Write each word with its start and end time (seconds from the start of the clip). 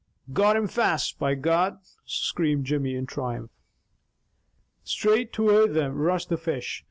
"Got 0.33 0.55
him 0.55 0.67
fast, 0.67 1.19
by 1.19 1.35
God!" 1.35 1.77
screamed 2.07 2.65
Jimmy 2.65 2.95
in 2.95 3.05
triumph. 3.05 3.51
Straight 4.83 5.31
toward 5.31 5.75
them 5.75 5.93
rushed 5.99 6.29
the 6.29 6.37
fish. 6.37 6.79